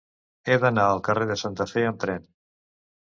He 0.47 0.55
d'anar 0.63 0.85
al 0.93 1.03
carrer 1.07 1.27
de 1.33 1.37
Santa 1.43 1.67
Fe 1.73 1.85
amb 1.91 2.03
tren. 2.05 2.29